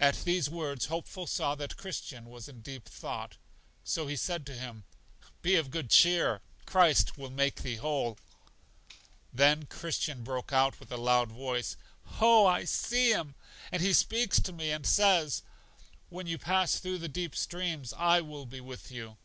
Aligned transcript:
At 0.00 0.24
these 0.24 0.48
words 0.48 0.86
Hopeful 0.86 1.26
saw 1.26 1.54
that 1.56 1.76
Christian 1.76 2.24
was 2.30 2.48
in 2.48 2.62
deep 2.62 2.88
thought; 2.88 3.36
so 3.84 4.06
he 4.06 4.16
said 4.16 4.46
to 4.46 4.54
him: 4.56 4.84
Be 5.42 5.56
of 5.56 5.70
good 5.70 5.90
cheer, 5.90 6.40
Christ 6.64 7.18
will 7.18 7.28
make 7.28 7.56
thee 7.56 7.76
whole. 7.76 8.16
Then 9.30 9.66
Christian 9.66 10.24
broke 10.24 10.54
out 10.54 10.80
with 10.80 10.90
a 10.90 10.96
loud 10.96 11.30
voice: 11.30 11.76
Oh, 12.18 12.46
I 12.46 12.64
see 12.64 13.10
Him, 13.10 13.34
and 13.70 13.82
He 13.82 13.92
speaks 13.92 14.40
to 14.40 14.54
me 14.54 14.70
and 14.70 14.86
says, 14.86 15.42
When 16.08 16.26
you 16.26 16.38
pass 16.38 16.78
through 16.78 16.96
the 17.00 17.08
deep 17.10 17.36
streams, 17.36 17.92
I 17.92 18.22
will 18.22 18.46
be 18.46 18.62
with 18.62 18.90
you. 18.90 19.18